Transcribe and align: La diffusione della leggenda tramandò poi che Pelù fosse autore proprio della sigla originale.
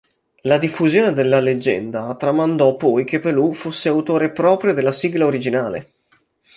La 0.45 0.57
diffusione 0.57 1.13
della 1.13 1.39
leggenda 1.39 2.15
tramandò 2.15 2.75
poi 2.75 3.03
che 3.05 3.19
Pelù 3.19 3.53
fosse 3.53 3.87
autore 3.87 4.31
proprio 4.31 4.73
della 4.73 4.91
sigla 4.91 5.27
originale. 5.27 5.91